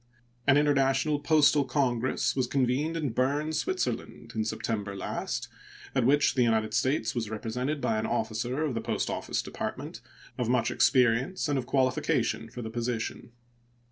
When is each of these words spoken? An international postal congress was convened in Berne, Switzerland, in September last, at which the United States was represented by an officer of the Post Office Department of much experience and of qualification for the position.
An 0.47 0.57
international 0.57 1.19
postal 1.19 1.63
congress 1.63 2.35
was 2.35 2.47
convened 2.47 2.97
in 2.97 3.11
Berne, 3.11 3.53
Switzerland, 3.53 4.31
in 4.33 4.43
September 4.43 4.95
last, 4.95 5.47
at 5.93 6.07
which 6.07 6.33
the 6.33 6.41
United 6.41 6.73
States 6.73 7.13
was 7.13 7.29
represented 7.29 7.79
by 7.79 7.99
an 7.99 8.07
officer 8.07 8.63
of 8.63 8.73
the 8.73 8.81
Post 8.81 9.11
Office 9.11 9.43
Department 9.43 10.01
of 10.39 10.49
much 10.49 10.71
experience 10.71 11.47
and 11.47 11.59
of 11.59 11.67
qualification 11.67 12.49
for 12.49 12.63
the 12.63 12.71
position. 12.71 13.31